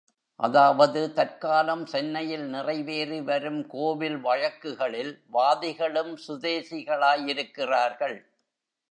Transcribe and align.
அதாவது 0.39 1.13
தற்காலம் 1.13 1.85
சென்னையில் 1.85 2.45
நிறைவேறி 2.45 3.21
வரும் 3.21 3.67
கோவில் 3.67 4.17
வழக்குகளில் 4.17 5.11
வாதிகளும் 5.33 6.13
சுதேசிகளாயிருக்கிறார்கள். 6.27 8.17